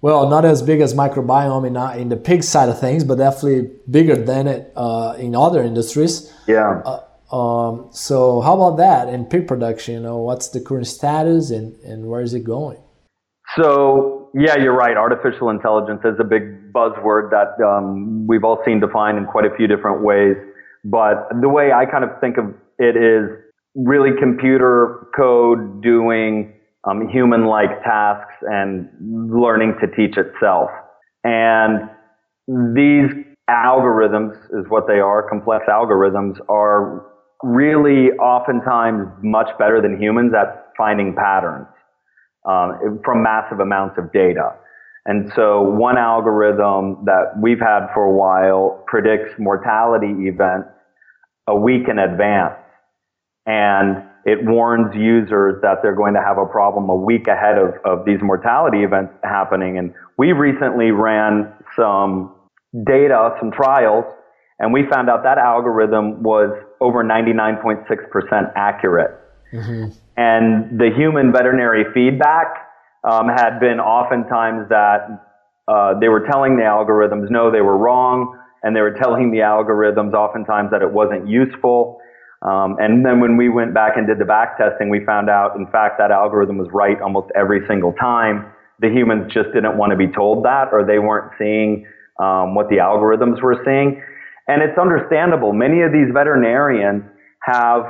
well, 0.03 0.29
not 0.29 0.45
as 0.45 0.61
big 0.61 0.83
as 0.83 0.93
microbiome 0.93 1.67
in, 1.67 2.01
in 2.01 2.11
the 2.11 2.19
pig 2.19 2.45
side 2.45 2.69
of 2.69 2.79
things, 2.79 3.03
but 3.03 3.17
definitely 3.17 3.71
bigger 3.91 4.15
than 4.15 4.47
it 4.47 4.71
uh, 4.77 5.17
in 5.19 5.35
other 5.35 5.63
industries. 5.63 6.31
Yeah. 6.47 6.83
Um, 7.33 7.89
so, 7.93 8.43
how 8.43 8.55
about 8.55 8.77
that 8.77 9.09
in 9.09 9.25
pig 9.25 9.49
production? 9.49 9.95
You 9.95 10.01
know, 10.01 10.19
what's 10.19 10.49
the 10.49 10.61
current 10.61 10.87
status 10.87 11.51
and, 11.51 11.75
and 11.81 12.07
where 12.07 12.21
is 12.21 12.35
it 12.35 12.45
going? 12.45 12.79
So, 13.57 14.31
yeah, 14.35 14.57
you're 14.57 14.77
right. 14.77 14.97
Artificial 14.97 15.49
intelligence 15.49 16.01
is 16.05 16.15
a 16.21 16.25
big 16.25 16.73
buzzword 16.73 17.31
that 17.31 17.63
um, 17.65 18.27
we've 18.27 18.45
all 18.45 18.63
seen 18.67 18.81
defined 18.81 19.19
in 19.19 19.27
quite 19.27 19.45
a 19.45 19.55
few 19.57 19.67
different 19.67 20.03
ways. 20.03 20.37
But 20.85 21.29
the 21.41 21.49
way 21.49 21.73
I 21.73 21.87
kind 21.87 22.05
of 22.05 22.11
think 22.21 22.37
of 22.39 22.55
it 22.79 22.97
is 22.97 23.31
really 23.75 24.11
computer 24.19 25.07
code 25.17 25.83
doing 25.83 26.53
um, 26.85 27.09
human 27.09 27.47
like 27.47 27.83
tasks 27.83 28.35
and 28.43 28.89
learning 29.01 29.77
to 29.81 29.87
teach 29.97 30.17
itself. 30.17 30.69
And 31.25 31.89
these 32.49 33.11
algorithms 33.49 34.35
is 34.53 34.67
what 34.69 34.87
they 34.87 34.99
are, 34.99 35.29
complex 35.29 35.65
algorithms 35.69 36.37
are 36.49 37.07
really 37.43 38.13
oftentimes 38.19 39.09
much 39.23 39.49
better 39.59 39.81
than 39.81 40.01
humans 40.01 40.33
at 40.35 40.73
finding 40.77 41.15
patterns 41.15 41.67
um, 42.49 43.01
from 43.05 43.23
massive 43.23 43.61
amounts 43.61 43.99
of 43.99 44.13
data. 44.13 44.55
And 45.05 45.33
so 45.35 45.63
one 45.63 45.99
algorithm 45.99 47.05
that 47.07 47.33
we've 47.41 47.59
had 47.59 47.89
for 47.93 48.05
a 48.05 48.13
while 48.13 48.85
predicts 48.87 49.35
mortality 49.39 50.29
events 50.29 50.69
a 51.49 51.57
week 51.57 51.89
in 51.89 51.99
advance. 51.99 52.55
And 53.47 54.05
it 54.25 54.39
warns 54.45 54.95
users 54.95 55.61
that 55.63 55.79
they're 55.83 55.97
going 55.97 56.15
to 56.15 56.23
have 56.23 56.39
a 56.39 56.47
problem 56.47 56.89
a 56.89 56.95
week 56.95 57.27
ahead 57.27 57.59
of, 57.59 57.75
of 57.85 58.05
these 58.05 58.21
mortality 58.23 58.85
events 58.85 59.13
happening. 59.25 59.79
And 59.79 59.93
we 60.17 60.33
recently 60.33 60.93
ran 60.93 61.53
some 61.75 62.33
data, 62.87 63.35
some 63.41 63.51
trials, 63.51 64.05
and 64.63 64.73
we 64.73 64.87
found 64.89 65.11
out 65.11 65.25
that 65.25 65.39
algorithm 65.39 66.23
was 66.23 66.57
over 66.81 67.03
99.6% 67.03 68.53
accurate. 68.55 69.19
Mm-hmm. 69.53 69.91
And 70.17 70.79
the 70.79 70.89
human 70.97 71.33
veterinary 71.33 71.85
feedback 71.93 72.47
um, 73.03 73.27
had 73.29 73.59
been 73.59 73.81
oftentimes 73.81 74.69
that 74.69 75.27
uh, 75.67 75.99
they 75.99 76.09
were 76.09 76.25
telling 76.31 76.57
the 76.57 76.63
algorithms 76.63 77.29
no, 77.29 77.51
they 77.51 77.61
were 77.61 77.77
wrong, 77.77 78.39
and 78.63 78.75
they 78.77 78.81
were 78.81 78.97
telling 79.03 79.33
the 79.33 79.39
algorithms 79.39 80.15
oftentimes 80.15 80.71
that 80.71 80.81
it 80.81 80.93
wasn't 80.93 81.29
useful. 81.29 81.99
Um, 82.43 82.77
and 82.79 83.05
then 83.05 83.19
when 83.19 83.37
we 83.37 83.49
went 83.49 83.75
back 83.75 83.97
and 83.97 84.07
did 84.07 84.21
the 84.21 84.25
back 84.25 84.59
testing, 84.59 84.91
we 84.91 85.05
found 85.05 85.29
out, 85.29 85.57
in 85.57 85.67
fact, 85.67 85.99
that 85.99 86.13
algorithm 86.13 86.59
was 86.59 86.69
right 86.73 87.01
almost 87.03 87.33
every 87.35 87.67
single 87.67 87.93
time. 87.95 88.47
The 88.79 88.89
humans 88.89 89.33
just 89.33 89.53
didn't 89.53 89.77
want 89.77 89.91
to 89.91 89.97
be 89.97 90.07
told 90.07 90.45
that, 90.45 90.69
or 90.71 90.85
they 90.87 91.01
weren't 91.01 91.33
seeing 91.37 91.85
um, 92.21 92.55
what 92.55 92.69
the 92.69 92.77
algorithms 92.77 93.43
were 93.43 93.61
seeing. 93.65 94.03
And 94.49 94.63
it's 94.63 94.79
understandable. 94.79 95.53
Many 95.53 95.83
of 95.83 95.93
these 95.93 96.13
veterinarians 96.13 97.05
have 97.45 97.85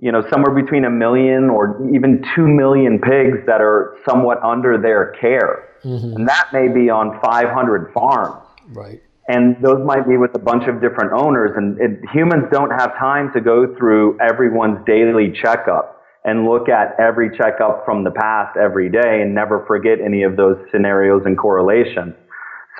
you 0.00 0.12
know, 0.12 0.24
somewhere 0.30 0.54
between 0.54 0.84
a 0.84 0.90
million 0.90 1.50
or 1.50 1.84
even 1.92 2.22
two 2.34 2.46
million 2.46 3.00
pigs 3.00 3.38
that 3.46 3.60
are 3.60 3.96
somewhat 4.08 4.42
under 4.44 4.78
their 4.78 5.12
care. 5.20 5.68
Mm-hmm. 5.84 6.16
And 6.16 6.28
that 6.28 6.48
may 6.52 6.68
be 6.68 6.88
on 6.88 7.18
500 7.20 7.92
farms. 7.92 8.44
Right. 8.68 9.02
And 9.28 9.56
those 9.62 9.84
might 9.84 10.08
be 10.08 10.16
with 10.16 10.34
a 10.34 10.38
bunch 10.38 10.68
of 10.68 10.80
different 10.80 11.12
owners. 11.12 11.50
And 11.56 11.78
it, 11.80 12.00
humans 12.12 12.44
don't 12.52 12.70
have 12.70 12.96
time 12.98 13.32
to 13.34 13.40
go 13.40 13.74
through 13.76 14.18
everyone's 14.20 14.78
daily 14.86 15.32
checkup 15.42 16.00
and 16.24 16.46
look 16.46 16.68
at 16.68 16.94
every 16.98 17.36
checkup 17.36 17.84
from 17.84 18.04
the 18.04 18.10
past 18.10 18.56
every 18.56 18.88
day 18.88 19.20
and 19.22 19.34
never 19.34 19.64
forget 19.66 19.98
any 20.04 20.22
of 20.22 20.36
those 20.36 20.56
scenarios 20.70 21.22
and 21.26 21.36
correlations. 21.36 22.14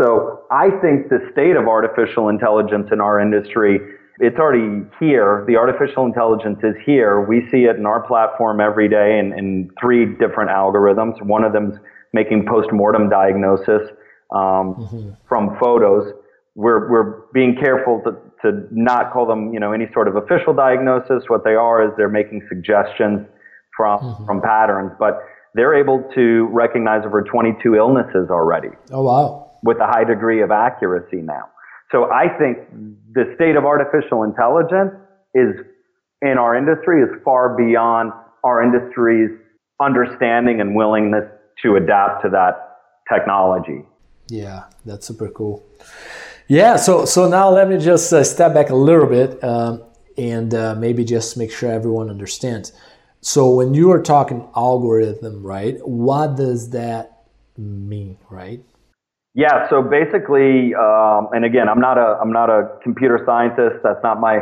So 0.00 0.45
I 0.50 0.71
think 0.81 1.09
the 1.09 1.19
state 1.33 1.57
of 1.57 1.67
artificial 1.67 2.28
intelligence 2.28 2.88
in 2.93 3.00
our 3.00 3.21
industry 3.21 3.81
it's 4.21 4.37
already 4.37 4.85
here. 4.99 5.45
The 5.47 5.57
artificial 5.57 6.05
intelligence 6.05 6.59
is 6.62 6.75
here. 6.85 7.21
We 7.21 7.49
see 7.50 7.64
it 7.64 7.76
in 7.76 7.87
our 7.87 8.05
platform 8.07 8.61
every 8.61 8.88
day 8.88 9.19
in, 9.19 9.33
in 9.38 9.71
three 9.81 10.07
different 10.07 10.50
algorithms. 10.50 11.23
One 11.23 11.45
of 11.45 11.52
them's 11.52 11.78
making 12.12 12.47
post-mortem 12.49 13.09
diagnosis 13.09 13.88
um, 14.33 14.75
mm-hmm. 14.75 15.11
from 15.28 15.57
photos. 15.61 16.12
We're, 16.57 16.90
we're 16.90 17.23
being 17.33 17.55
careful 17.55 18.02
to, 18.05 18.17
to 18.43 18.67
not 18.73 19.12
call 19.12 19.26
them, 19.26 19.52
you 19.52 19.61
know, 19.61 19.73
any 19.73 19.87
sort 19.95 20.09
of 20.09 20.17
official 20.17 20.52
diagnosis. 20.52 21.25
What 21.28 21.45
they 21.45 21.55
are 21.55 21.85
is 21.85 21.93
they're 21.97 22.09
making 22.09 22.43
suggestions 22.49 23.25
from, 23.76 24.00
mm-hmm. 24.00 24.26
from 24.26 24.43
patterns, 24.43 24.90
but 24.99 25.21
they're 25.55 25.75
able 25.75 26.02
to 26.17 26.49
recognize 26.50 27.02
over 27.07 27.23
22 27.23 27.76
illnesses 27.76 28.31
already. 28.31 28.71
Oh, 28.90 29.05
wow. 29.05 29.48
With 29.62 29.79
a 29.79 29.87
high 29.87 30.05
degree 30.05 30.43
of 30.43 30.50
accuracy 30.50 31.23
now. 31.23 31.49
So 31.91 32.11
I 32.12 32.29
think 32.38 32.59
the 33.12 33.33
state 33.35 33.57
of 33.57 33.65
artificial 33.65 34.23
intelligence 34.23 34.93
is 35.35 35.55
in 36.23 36.37
our 36.38 36.55
industry 36.55 37.03
is 37.03 37.09
far 37.25 37.57
beyond 37.57 38.12
our 38.45 38.62
industry's 38.62 39.31
understanding 39.81 40.61
and 40.61 40.75
willingness 40.75 41.25
to 41.62 41.77
adapt 41.77 42.23
to 42.23 42.31
that 42.31 42.79
technology. 43.12 43.85
Yeah, 44.29 44.65
that's 44.85 45.07
super 45.07 45.29
cool. 45.29 45.65
Yeah, 46.47 46.77
so 46.77 47.05
so 47.05 47.29
now 47.29 47.50
let 47.50 47.69
me 47.69 47.79
just 47.79 48.12
uh, 48.12 48.25
step 48.25 48.55
back 48.55 48.71
a 48.71 48.75
little 48.75 49.07
bit 49.07 49.43
um, 49.43 49.85
and 50.17 50.55
uh, 50.55 50.75
maybe 50.75 51.05
just 51.05 51.37
make 51.37 51.50
sure 51.50 51.71
everyone 51.71 52.11
understands. 52.11 52.73
So 53.21 53.50
when 53.50 53.75
you 53.75 53.91
are 53.93 54.03
talking 54.03 54.49
algorithm, 54.55 55.43
right? 55.43 55.77
What 55.87 56.37
does 56.37 56.71
that 56.71 57.25
mean, 57.57 58.19
right? 58.31 58.62
Yeah, 59.38 59.71
so 59.71 59.83
basically, 59.83 60.75
um, 60.75 61.28
and 61.30 61.45
again, 61.45 61.68
I'm 61.68 61.78
not 61.78 61.97
a 61.97 62.18
I'm 62.21 62.33
not 62.33 62.50
a 62.50 62.75
computer 62.83 63.23
scientist. 63.25 63.76
That's 63.85 64.02
not 64.02 64.18
my 64.18 64.40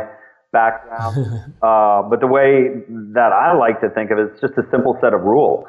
background. 0.51 1.53
uh, 1.61 2.01
but 2.09 2.19
the 2.19 2.25
way 2.25 2.81
that 3.13 3.29
I 3.31 3.55
like 3.55 3.79
to 3.81 3.89
think 3.89 4.09
of 4.09 4.17
it, 4.17 4.31
it's 4.31 4.41
just 4.41 4.53
a 4.57 4.65
simple 4.71 4.97
set 4.99 5.13
of 5.13 5.21
rules. 5.21 5.65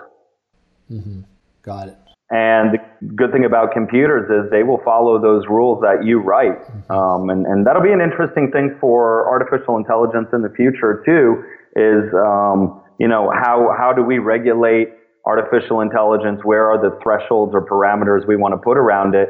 Mm-hmm. 0.90 1.20
Got 1.60 1.88
it. 1.88 1.98
And 2.30 2.72
the 2.72 2.78
good 3.16 3.30
thing 3.30 3.44
about 3.44 3.72
computers 3.72 4.28
is 4.32 4.50
they 4.50 4.62
will 4.62 4.80
follow 4.82 5.20
those 5.20 5.44
rules 5.46 5.82
that 5.82 6.06
you 6.06 6.20
write. 6.20 6.64
Mm-hmm. 6.64 6.92
Um, 6.92 7.28
and, 7.28 7.44
and 7.44 7.66
that'll 7.66 7.82
be 7.82 7.92
an 7.92 8.00
interesting 8.00 8.50
thing 8.50 8.78
for 8.80 9.28
artificial 9.28 9.76
intelligence 9.76 10.28
in 10.32 10.40
the 10.40 10.50
future 10.56 11.02
too, 11.04 11.44
is, 11.76 12.08
um, 12.14 12.80
you 12.98 13.08
know, 13.08 13.30
how, 13.32 13.74
how 13.76 13.92
do 13.92 14.02
we 14.02 14.18
regulate 14.18 14.88
artificial 15.28 15.82
intelligence, 15.82 16.40
where 16.42 16.66
are 16.70 16.80
the 16.80 16.98
thresholds 17.02 17.52
or 17.54 17.64
parameters 17.64 18.26
we 18.26 18.36
want 18.36 18.54
to 18.54 18.58
put 18.58 18.78
around 18.78 19.14
it. 19.14 19.28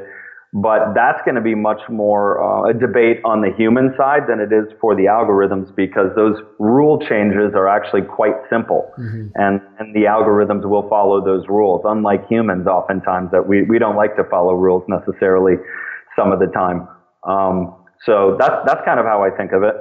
But 0.55 0.95
that's 0.95 1.21
going 1.27 1.35
to 1.35 1.43
be 1.43 1.55
much 1.55 1.83
more 1.91 2.41
uh, 2.41 2.71
a 2.71 2.73
debate 2.73 3.21
on 3.23 3.43
the 3.43 3.53
human 3.59 3.93
side 3.99 4.23
than 4.27 4.41
it 4.41 4.51
is 4.51 4.65
for 4.81 4.95
the 4.95 5.05
algorithms 5.05 5.75
because 5.77 6.09
those 6.17 6.41
rule 6.59 6.99
changes 7.01 7.53
are 7.55 7.69
actually 7.69 8.03
quite 8.03 8.37
simple. 8.49 8.91
Mm-hmm. 8.99 9.29
And, 9.35 9.61
and 9.79 9.95
the 9.95 10.05
algorithms 10.05 10.65
will 10.65 10.89
follow 10.89 11.23
those 11.23 11.47
rules, 11.49 11.83
unlike 11.85 12.27
humans 12.29 12.67
oftentimes 12.67 13.31
that 13.33 13.47
we, 13.47 13.65
we 13.65 13.79
don't 13.79 13.97
like 13.97 14.17
to 14.17 14.25
follow 14.25 14.55
rules 14.55 14.85
necessarily 14.89 15.57
some 16.17 16.33
of 16.33 16.39
the 16.39 16.47
time. 16.47 16.89
Um, 17.25 17.75
so 18.07 18.37
that's, 18.41 18.65
that's 18.65 18.83
kind 18.87 18.99
of 18.99 19.05
how 19.05 19.23
I 19.23 19.31
think 19.37 19.53
of 19.53 19.63
it. 19.65 19.75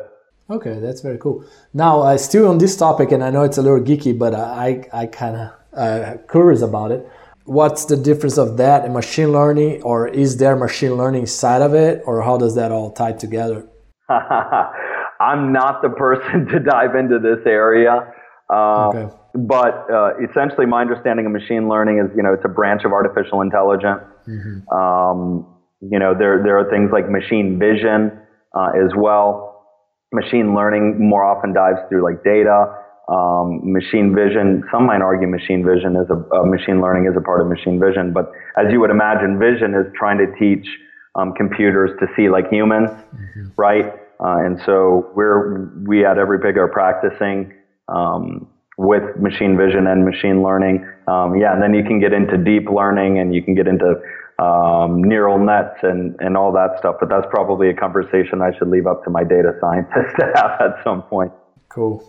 Okay, 0.49 0.79
that's 0.79 1.01
very 1.01 1.17
cool. 1.17 1.45
Now, 1.73 2.01
uh, 2.01 2.17
still 2.17 2.47
on 2.47 2.57
this 2.57 2.75
topic, 2.75 3.11
and 3.11 3.23
I 3.23 3.29
know 3.29 3.43
it's 3.43 3.57
a 3.57 3.61
little 3.61 3.79
geeky, 3.79 4.17
but 4.17 4.33
I, 4.33 4.87
I 4.91 5.05
kind 5.05 5.35
of 5.35 5.51
uh, 5.77 6.17
curious 6.29 6.61
about 6.61 6.91
it. 6.91 7.07
What's 7.45 7.85
the 7.85 7.95
difference 7.95 8.37
of 8.37 8.57
that 8.57 8.83
and 8.83 8.93
machine 8.93 9.31
learning 9.31 9.81
or 9.83 10.07
is 10.07 10.37
there 10.37 10.55
machine 10.55 10.95
learning 10.95 11.27
side 11.27 11.61
of 11.61 11.73
it 11.73 12.03
or 12.05 12.21
how 12.21 12.37
does 12.37 12.55
that 12.55 12.71
all 12.71 12.91
tie 12.91 13.13
together? 13.13 13.67
I'm 14.09 15.53
not 15.53 15.81
the 15.81 15.89
person 15.89 16.45
to 16.51 16.59
dive 16.59 16.95
into 16.95 17.19
this 17.19 17.45
area 17.45 18.13
uh, 18.49 18.89
okay. 18.89 19.15
but 19.35 19.89
uh, 19.91 20.11
essentially 20.23 20.65
my 20.65 20.81
understanding 20.81 21.25
of 21.25 21.31
machine 21.31 21.67
learning 21.67 21.99
is 21.99 22.09
you 22.15 22.23
know 22.23 22.33
it's 22.33 22.45
a 22.45 22.49
branch 22.49 22.83
of 22.85 22.91
artificial 22.93 23.41
intelligence. 23.41 24.03
Mm-hmm. 24.27 24.67
um, 24.75 25.45
you 25.81 25.99
know 25.99 26.13
there, 26.17 26.41
there 26.43 26.57
are 26.57 26.69
things 26.69 26.91
like 26.91 27.09
machine 27.09 27.59
vision 27.59 28.11
uh, 28.55 28.71
as 28.75 28.91
well. 28.95 29.65
Machine 30.13 30.55
learning 30.55 30.95
more 30.97 31.25
often 31.25 31.53
dives 31.53 31.79
through 31.89 32.03
like 32.03 32.23
data 32.23 32.73
um, 33.07 33.61
machine 33.63 34.13
vision. 34.13 34.63
Some 34.71 34.85
might 34.85 35.01
argue 35.01 35.27
machine 35.27 35.65
vision 35.65 35.95
is 35.95 36.09
a, 36.09 36.17
uh, 36.35 36.43
machine 36.43 36.81
learning 36.81 37.09
is 37.09 37.15
a 37.17 37.21
part 37.21 37.41
of 37.41 37.47
machine 37.47 37.79
vision, 37.79 38.11
but 38.13 38.31
as 38.57 38.71
you 38.71 38.79
would 38.79 38.91
imagine, 38.91 39.39
vision 39.39 39.73
is 39.73 39.85
trying 39.95 40.17
to 40.17 40.27
teach 40.37 40.67
um, 41.15 41.33
computers 41.33 41.91
to 41.99 42.07
see 42.15 42.29
like 42.29 42.49
humans, 42.49 42.89
mm-hmm. 42.89 43.47
right? 43.55 43.85
Uh, 44.19 44.43
and 44.43 44.59
so 44.65 45.11
we're 45.15 45.69
we 45.85 46.05
at 46.05 46.17
Everypig 46.17 46.57
are 46.57 46.67
practicing 46.67 47.53
um, 47.87 48.47
with 48.77 49.03
machine 49.19 49.57
vision 49.57 49.87
and 49.87 50.05
machine 50.05 50.43
learning. 50.43 50.87
Um, 51.07 51.35
yeah, 51.35 51.53
and 51.53 51.61
then 51.61 51.73
you 51.73 51.83
can 51.83 51.99
get 51.99 52.13
into 52.13 52.37
deep 52.37 52.69
learning 52.69 53.19
and 53.19 53.33
you 53.33 53.41
can 53.41 53.55
get 53.55 53.67
into 53.67 53.95
um, 54.39 55.01
neural 55.03 55.39
nets 55.39 55.79
and, 55.81 56.15
and 56.19 56.37
all 56.37 56.51
that 56.53 56.77
stuff. 56.79 56.97
But 56.99 57.09
that's 57.09 57.25
probably 57.29 57.69
a 57.69 57.73
conversation 57.73 58.41
I 58.41 58.55
should 58.57 58.67
leave 58.67 58.85
up 58.85 59.03
to 59.05 59.09
my 59.09 59.23
data 59.23 59.53
scientists 59.61 60.13
to 60.19 60.31
have 60.35 60.61
at 60.61 60.83
some 60.83 61.03
point. 61.03 61.31
Cool. 61.69 62.03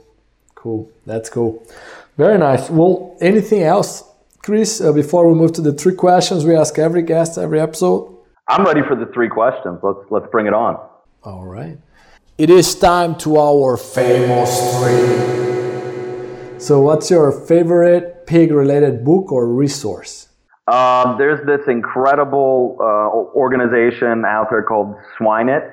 Cool. 0.58 0.90
That's 1.06 1.30
cool. 1.30 1.64
Very 2.16 2.36
nice. 2.36 2.68
Well, 2.68 3.16
anything 3.20 3.62
else, 3.62 4.02
Chris, 4.42 4.80
uh, 4.80 4.92
before 4.92 5.30
we 5.30 5.38
move 5.38 5.52
to 5.52 5.60
the 5.60 5.72
three 5.72 5.94
questions 5.94 6.44
we 6.44 6.56
ask 6.56 6.80
every 6.80 7.02
guest 7.02 7.38
every 7.38 7.60
episode? 7.60 8.12
I'm 8.48 8.64
ready 8.64 8.82
for 8.82 8.96
the 8.96 9.06
three 9.14 9.28
questions. 9.28 9.78
Let's 9.84 10.00
let's 10.10 10.26
bring 10.32 10.46
it 10.48 10.54
on. 10.54 10.76
All 11.22 11.46
right. 11.46 11.78
It 12.38 12.50
is 12.50 12.74
time 12.74 13.14
to 13.18 13.38
our 13.38 13.76
famous 13.76 14.50
three. 14.74 16.58
So, 16.58 16.80
what's 16.80 17.08
your 17.08 17.30
favorite 17.30 18.26
pig-related 18.26 19.04
book 19.04 19.30
or 19.30 19.46
resource? 19.46 20.28
Uh, 20.66 21.16
there's 21.18 21.46
this 21.46 21.68
incredible 21.68 22.76
uh, 22.80 23.38
organization 23.38 24.24
out 24.24 24.48
there 24.50 24.64
called 24.64 24.96
Swine.it. 25.16 25.70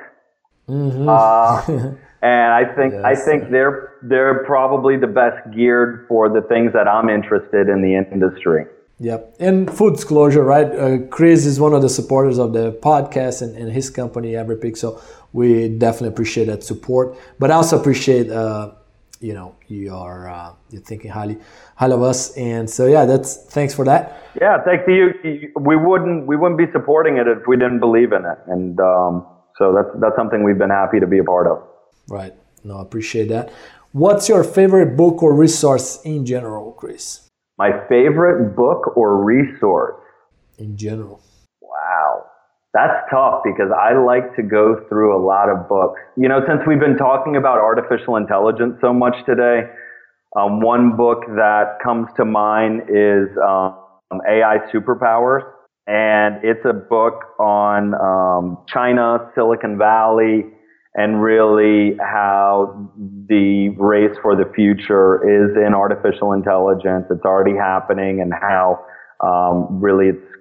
Mm-hmm. 0.70 1.10
Uh, 1.10 1.96
and 2.26 2.52
I 2.52 2.66
think 2.76 2.94
yes. 2.94 3.04
I 3.06 3.16
think 3.16 3.52
they're 3.52 3.94
they're 4.02 4.44
probably 4.46 4.98
the 4.98 5.12
best 5.22 5.40
geared 5.56 6.06
for 6.08 6.28
the 6.28 6.42
things 6.42 6.74
that 6.74 6.88
I'm 6.88 7.08
interested 7.08 7.70
in 7.70 7.84
the 7.84 7.94
industry. 7.96 8.66
Yep, 9.00 9.36
and 9.40 9.70
full 9.70 9.92
disclosure, 9.92 10.44
right? 10.44 10.66
Uh, 10.66 10.98
Chris 11.10 11.46
is 11.46 11.60
one 11.60 11.74
of 11.74 11.82
the 11.84 11.90
supporters 11.90 12.40
of 12.40 12.54
the 12.54 12.72
podcast 12.72 13.42
and, 13.44 13.56
and 13.56 13.72
his 13.72 13.90
company 13.92 14.32
Everypig, 14.32 14.76
so 14.76 15.00
we 15.34 15.70
definitely 15.70 16.08
appreciate 16.08 16.46
that 16.46 16.64
support. 16.64 17.16
But 17.38 17.52
I 17.52 17.56
also 17.56 17.80
appreciate, 17.80 18.32
uh, 18.32 18.72
you 19.20 19.34
know, 19.34 19.56
you 19.68 19.94
are 19.94 20.28
uh, 20.28 20.54
you're 20.72 20.82
thinking 20.82 21.12
highly 21.12 21.38
highly 21.76 21.94
of 21.94 22.02
us, 22.02 22.36
and 22.38 22.68
so 22.68 22.88
yeah, 22.88 23.06
that's 23.06 23.36
thanks 23.58 23.76
for 23.76 23.86
that. 23.86 24.24
Yeah, 24.42 24.64
thanks 24.64 24.86
to 24.88 24.94
you. 24.94 25.52
We 25.60 25.76
wouldn't 25.76 26.26
we 26.26 26.36
wouldn't 26.38 26.58
be 26.58 26.72
supporting 26.72 27.18
it 27.18 27.28
if 27.28 27.46
we 27.46 27.56
didn't 27.56 27.82
believe 27.82 28.14
in 28.14 28.26
it, 28.26 28.40
and 28.48 28.80
um, 28.80 29.28
so 29.60 29.74
that's 29.76 29.92
that's 30.02 30.16
something 30.16 30.44
we've 30.44 30.58
been 30.58 30.78
happy 30.84 31.00
to 31.00 31.06
be 31.06 31.20
a 31.20 31.24
part 31.24 31.46
of. 31.46 31.62
Right. 32.08 32.34
No, 32.64 32.78
I 32.78 32.82
appreciate 32.82 33.30
that. 33.30 33.52
What's 33.92 34.28
your 34.28 34.44
favorite 34.44 34.98
book 34.98 35.24
or 35.24 35.34
resource 35.34 36.02
in 36.04 36.26
general, 36.26 36.74
Chris? 36.74 37.30
My 37.58 37.72
favorite 37.88 38.56
book 38.56 38.98
or 38.98 39.24
resource? 39.24 39.96
In 40.58 40.76
general. 40.76 41.22
Wow. 41.62 42.26
That's 42.74 43.10
tough 43.10 43.42
because 43.46 43.72
I 43.72 43.98
like 43.98 44.36
to 44.36 44.44
go 44.44 44.84
through 44.90 45.16
a 45.16 45.22
lot 45.24 45.50
of 45.50 45.70
books. 45.70 46.00
You 46.18 46.28
know, 46.28 46.42
since 46.46 46.60
we've 46.68 46.80
been 46.80 46.98
talking 46.98 47.38
about 47.38 47.60
artificial 47.60 48.18
intelligence 48.18 48.76
so 48.82 48.92
much 48.92 49.16
today, 49.26 49.62
um, 50.36 50.60
one 50.60 50.98
book 50.98 51.20
that 51.38 51.78
comes 51.82 52.10
to 52.18 52.26
mind 52.26 52.82
is 52.90 53.30
um, 53.38 54.20
AI 54.28 54.58
Superpowers. 54.74 55.44
And 55.88 56.44
it's 56.44 56.66
a 56.66 56.74
book 56.74 57.22
on 57.40 57.94
um, 57.94 58.66
China, 58.68 59.32
Silicon 59.36 59.78
Valley, 59.78 60.44
and 60.96 61.22
really 61.22 61.98
how 62.00 62.90
the 63.28 63.70
race 63.78 64.16
for 64.22 64.36
the 64.36 64.50
future 64.56 65.20
is 65.28 65.56
in 65.56 65.74
artificial 65.74 66.32
intelligence. 66.32 67.06
It's 67.10 67.26
already 67.26 67.56
happening, 67.56 68.22
and 68.22 68.34
how 68.34 68.80
um, 69.24 69.80
really 69.82 70.10
it's 70.10 70.36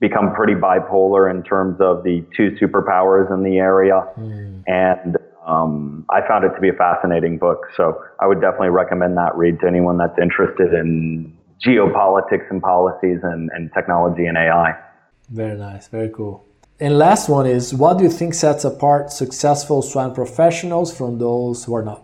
become 0.00 0.34
pretty 0.34 0.54
bipolar 0.54 1.30
in 1.30 1.42
terms 1.42 1.78
of 1.80 2.04
the 2.04 2.24
two 2.36 2.50
superpowers 2.60 3.32
in 3.32 3.42
the 3.42 3.58
area. 3.58 4.02
Mm. 4.18 4.62
And 4.66 5.16
um, 5.46 6.04
I 6.10 6.26
found 6.26 6.44
it 6.44 6.54
to 6.54 6.60
be 6.60 6.68
a 6.68 6.74
fascinating 6.74 7.38
book. 7.38 7.66
So 7.76 7.98
I 8.20 8.26
would 8.26 8.40
definitely 8.40 8.70
recommend 8.70 9.16
that 9.16 9.34
read 9.36 9.60
to 9.60 9.66
anyone 9.66 9.96
that's 9.96 10.18
interested 10.20 10.74
in 10.74 11.36
geopolitics 11.64 12.50
and 12.50 12.60
policies 12.60 13.20
and, 13.22 13.50
and 13.54 13.70
technology 13.74 14.26
and 14.26 14.36
AI. 14.36 14.74
Very 15.30 15.56
nice. 15.56 15.88
Very 15.88 16.10
cool. 16.10 16.44
And 16.78 16.98
last 16.98 17.28
one 17.28 17.46
is 17.46 17.72
what 17.72 17.96
do 17.96 18.04
you 18.04 18.10
think 18.10 18.34
sets 18.34 18.64
apart 18.64 19.10
successful 19.10 19.80
swine 19.80 20.14
professionals 20.14 20.94
from 20.96 21.18
those 21.18 21.64
who 21.64 21.74
are 21.74 21.82
not? 21.82 22.02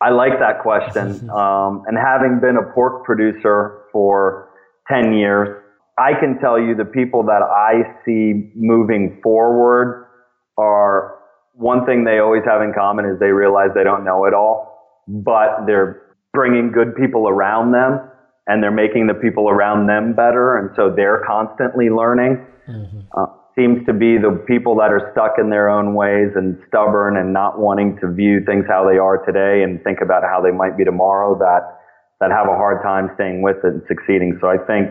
I 0.00 0.10
like 0.10 0.38
that 0.38 0.62
question. 0.62 1.28
um, 1.42 1.82
and 1.86 1.98
having 1.98 2.40
been 2.40 2.56
a 2.56 2.72
pork 2.74 3.04
producer 3.04 3.82
for 3.92 4.48
10 4.88 5.12
years, 5.12 5.62
I 5.98 6.12
can 6.18 6.38
tell 6.38 6.58
you 6.58 6.74
the 6.74 6.84
people 6.84 7.22
that 7.24 7.42
I 7.42 7.82
see 8.04 8.50
moving 8.54 9.20
forward 9.22 10.08
are 10.56 11.16
one 11.52 11.84
thing 11.84 12.04
they 12.04 12.18
always 12.18 12.42
have 12.46 12.62
in 12.62 12.72
common 12.72 13.04
is 13.04 13.18
they 13.18 13.32
realize 13.32 13.68
they 13.74 13.84
don't 13.84 14.04
know 14.04 14.24
it 14.24 14.32
all, 14.32 15.04
but 15.08 15.66
they're 15.66 16.02
bringing 16.32 16.72
good 16.72 16.94
people 16.96 17.28
around 17.28 17.72
them 17.72 18.00
and 18.46 18.62
they're 18.62 18.70
making 18.70 19.06
the 19.06 19.14
people 19.14 19.48
around 19.48 19.86
them 19.86 20.14
better. 20.14 20.56
And 20.56 20.70
so 20.76 20.92
they're 20.94 21.22
constantly 21.26 21.90
learning. 21.90 22.46
Mm-hmm. 22.68 23.00
Uh, 23.16 23.26
seems 23.56 23.84
to 23.86 23.92
be 23.92 24.18
the 24.18 24.44
people 24.46 24.76
that 24.76 24.92
are 24.92 25.10
stuck 25.12 25.38
in 25.38 25.48
their 25.48 25.70
own 25.70 25.94
ways 25.94 26.30
and 26.36 26.58
stubborn 26.68 27.16
and 27.16 27.32
not 27.32 27.58
wanting 27.58 27.96
to 28.00 28.12
view 28.12 28.44
things 28.44 28.66
how 28.68 28.84
they 28.84 28.98
are 28.98 29.24
today 29.24 29.62
and 29.64 29.82
think 29.82 30.00
about 30.02 30.22
how 30.22 30.42
they 30.42 30.50
might 30.50 30.76
be 30.76 30.84
tomorrow 30.84 31.36
that 31.38 31.80
that 32.20 32.30
have 32.30 32.46
a 32.48 32.56
hard 32.56 32.82
time 32.82 33.10
staying 33.14 33.42
with 33.42 33.56
it 33.64 33.72
and 33.72 33.82
succeeding. 33.88 34.38
So 34.40 34.48
I 34.48 34.56
think 34.56 34.88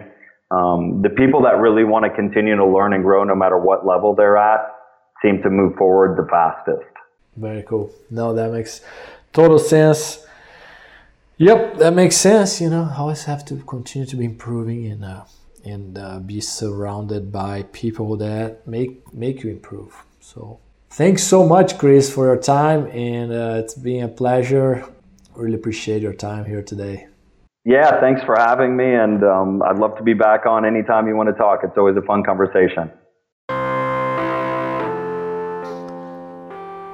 um, 0.51 1.01
the 1.01 1.09
people 1.09 1.41
that 1.43 1.57
really 1.57 1.83
want 1.83 2.05
to 2.05 2.11
continue 2.11 2.55
to 2.55 2.65
learn 2.65 2.93
and 2.93 3.03
grow 3.03 3.23
no 3.23 3.35
matter 3.35 3.57
what 3.57 3.85
level 3.85 4.13
they're 4.13 4.37
at 4.37 4.61
seem 5.23 5.41
to 5.41 5.49
move 5.49 5.75
forward 5.75 6.17
the 6.17 6.27
fastest. 6.29 6.85
Very 7.35 7.63
cool. 7.63 7.91
No, 8.11 8.33
that 8.33 8.51
makes 8.51 8.81
total 9.33 9.59
sense. 9.59 10.25
Yep, 11.37 11.77
that 11.79 11.93
makes 11.93 12.15
sense. 12.15 12.61
You 12.61 12.69
know, 12.69 12.89
always 12.97 13.25
have 13.25 13.43
to 13.45 13.57
continue 13.57 14.07
to 14.07 14.15
be 14.15 14.23
improving 14.23 14.85
and 14.85 15.03
uh, 15.03 15.23
and 15.65 15.97
uh, 15.97 16.19
be 16.19 16.39
surrounded 16.39 17.29
by 17.31 17.63
people 17.73 18.15
that 18.17 18.65
make 18.65 19.13
make 19.13 19.43
you 19.43 19.49
improve. 19.51 20.05
So 20.21 20.59
thanks 20.89 21.23
so 21.23 21.45
much, 21.45 21.77
Chris, 21.77 22.13
for 22.13 22.25
your 22.25 22.37
time, 22.37 22.87
and 22.87 23.33
uh, 23.33 23.61
it's 23.61 23.73
been 23.73 24.03
a 24.03 24.07
pleasure. 24.07 24.85
Really 25.35 25.55
appreciate 25.55 26.01
your 26.01 26.13
time 26.13 26.45
here 26.45 26.61
today. 26.61 27.07
Yeah, 27.65 27.99
thanks 27.99 28.23
for 28.23 28.35
having 28.37 28.77
me, 28.77 28.93
and 28.93 29.21
um, 29.23 29.61
I'd 29.63 29.77
love 29.77 29.97
to 29.97 30.03
be 30.03 30.13
back 30.13 30.45
on 30.45 30.63
anytime 30.63 31.05
you 31.05 31.17
want 31.17 31.27
to 31.27 31.35
talk. 31.35 31.61
It's 31.63 31.77
always 31.77 31.97
a 31.97 32.01
fun 32.01 32.23
conversation. 32.23 32.91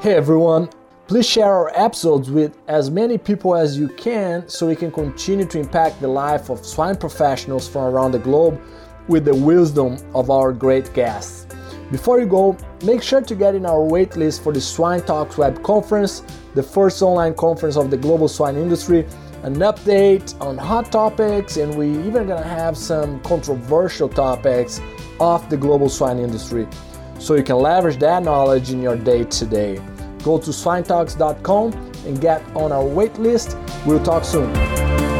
Hey 0.01 0.15
everyone, 0.15 0.69
Please 1.11 1.27
share 1.27 1.51
our 1.51 1.71
episodes 1.75 2.31
with 2.31 2.57
as 2.69 2.89
many 2.89 3.17
people 3.17 3.53
as 3.53 3.77
you 3.77 3.89
can 3.89 4.47
so 4.47 4.65
we 4.65 4.77
can 4.77 4.89
continue 4.89 5.43
to 5.43 5.59
impact 5.59 5.99
the 5.99 6.07
life 6.07 6.49
of 6.49 6.65
swine 6.65 6.95
professionals 6.95 7.67
from 7.67 7.93
around 7.93 8.13
the 8.13 8.19
globe 8.19 8.61
with 9.09 9.25
the 9.25 9.35
wisdom 9.35 9.97
of 10.15 10.29
our 10.29 10.53
great 10.53 10.93
guests. 10.93 11.53
Before 11.91 12.21
you 12.21 12.25
go, 12.25 12.55
make 12.85 13.03
sure 13.03 13.19
to 13.19 13.35
get 13.35 13.55
in 13.55 13.65
our 13.65 13.79
waitlist 13.79 14.41
for 14.41 14.53
the 14.53 14.61
Swine 14.61 15.01
Talks 15.01 15.37
Web 15.37 15.61
Conference, 15.63 16.23
the 16.55 16.63
first 16.63 17.01
online 17.01 17.33
conference 17.33 17.75
of 17.75 17.91
the 17.91 17.97
global 17.97 18.29
swine 18.29 18.55
industry, 18.55 19.05
an 19.43 19.55
update 19.55 20.39
on 20.39 20.57
hot 20.57 20.93
topics, 20.93 21.57
and 21.57 21.75
we 21.75 21.89
even 22.07 22.25
gonna 22.25 22.41
have 22.41 22.77
some 22.77 23.19
controversial 23.23 24.07
topics 24.07 24.79
of 25.19 25.49
the 25.49 25.57
global 25.57 25.89
swine 25.89 26.19
industry. 26.19 26.65
so 27.19 27.35
you 27.35 27.43
can 27.43 27.57
leverage 27.57 27.99
that 27.99 28.23
knowledge 28.23 28.71
in 28.71 28.81
your 28.81 28.95
day 28.95 29.23
to 29.25 29.45
day. 29.45 29.79
Go 30.23 30.37
to 30.37 30.51
swinetalks.com 30.51 31.73
and 32.05 32.21
get 32.21 32.41
on 32.55 32.71
our 32.71 32.85
wait 32.85 33.17
list. 33.19 33.57
We'll 33.85 34.03
talk 34.03 34.23
soon. 34.23 35.10